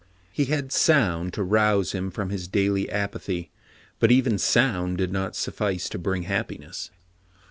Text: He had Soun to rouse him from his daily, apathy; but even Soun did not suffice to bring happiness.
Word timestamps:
He 0.31 0.45
had 0.45 0.71
Soun 0.71 1.29
to 1.33 1.43
rouse 1.43 1.91
him 1.91 2.09
from 2.09 2.31
his 2.31 2.47
daily, 2.47 2.89
apathy; 2.89 3.51
but 3.99 4.09
even 4.11 4.39
Soun 4.39 4.95
did 4.95 5.11
not 5.11 5.35
suffice 5.35 5.87
to 5.89 5.99
bring 5.99 6.23
happiness. 6.23 6.89